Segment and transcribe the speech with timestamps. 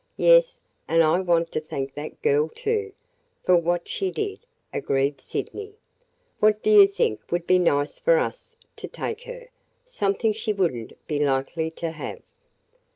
[0.17, 0.57] "Yes,
[0.87, 2.91] and I want to thank that girl, too,
[3.45, 4.39] for what she did,"
[4.73, 5.75] agreed Sydney.
[6.39, 9.49] "What do you think would be nice for us to take her–
[9.85, 12.23] something she would n't be likely to have?